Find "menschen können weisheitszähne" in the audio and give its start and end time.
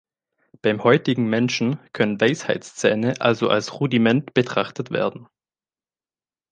1.29-3.21